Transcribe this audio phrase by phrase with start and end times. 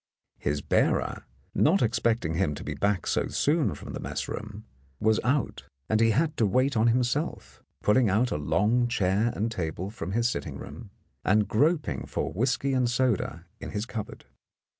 [0.39, 4.65] His bearer, not expecting him to be back so soon from the mess room,
[4.99, 9.51] was out, and he had to wait on himself, pulling out a long chair and
[9.51, 10.89] table from his sitting room,
[11.23, 14.25] and groping for whisky and soda in his cupboard.